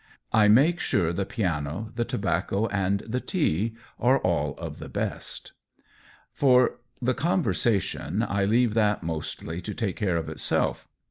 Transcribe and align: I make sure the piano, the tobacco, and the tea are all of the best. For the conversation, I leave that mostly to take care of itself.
I 0.33 0.47
make 0.47 0.79
sure 0.79 1.13
the 1.13 1.27
piano, 1.27 1.91
the 1.93 2.03
tobacco, 2.03 2.65
and 2.69 3.01
the 3.01 3.19
tea 3.19 3.75
are 3.99 4.17
all 4.17 4.57
of 4.57 4.79
the 4.79 4.89
best. 4.89 5.51
For 6.33 6.79
the 6.99 7.13
conversation, 7.13 8.25
I 8.27 8.45
leave 8.45 8.73
that 8.73 9.03
mostly 9.03 9.61
to 9.61 9.75
take 9.75 9.97
care 9.97 10.17
of 10.17 10.27
itself. 10.27 10.87